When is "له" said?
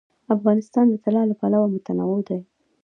1.29-1.35